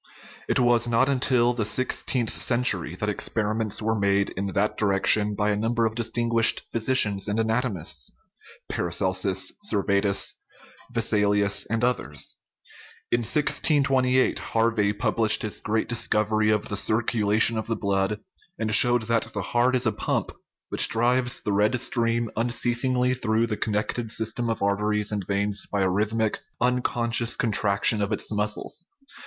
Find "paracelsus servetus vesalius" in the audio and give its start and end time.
8.67-11.67